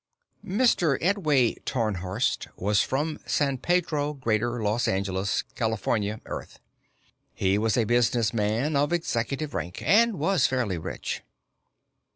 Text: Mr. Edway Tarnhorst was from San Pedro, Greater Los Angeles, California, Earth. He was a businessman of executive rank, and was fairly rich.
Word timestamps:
Mr. 0.43 0.97
Edway 0.99 1.63
Tarnhorst 1.63 2.47
was 2.57 2.81
from 2.81 3.19
San 3.27 3.59
Pedro, 3.59 4.13
Greater 4.13 4.63
Los 4.63 4.87
Angeles, 4.87 5.43
California, 5.53 6.19
Earth. 6.25 6.59
He 7.35 7.59
was 7.59 7.77
a 7.77 7.83
businessman 7.83 8.75
of 8.75 8.91
executive 8.91 9.53
rank, 9.53 9.83
and 9.85 10.17
was 10.17 10.47
fairly 10.47 10.79
rich. 10.79 11.21